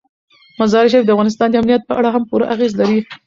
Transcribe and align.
مزارشریف 0.59 1.03
د 1.05 1.09
افغانستان 1.15 1.47
د 1.49 1.55
امنیت 1.61 1.81
په 1.85 1.93
اړه 1.99 2.09
هم 2.15 2.23
پوره 2.29 2.45
اغېز 2.53 2.71
لري. 2.81 2.99